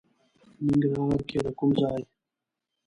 ننګرهار 0.65 1.19
کې 1.29 1.37
د 1.45 1.47
کوم 1.57 1.69
ځای؟ 1.81 2.01